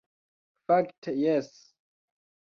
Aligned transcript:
Fakte 0.67 1.11
jes! 1.25 1.51